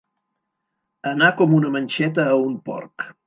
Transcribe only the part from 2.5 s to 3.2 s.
porc.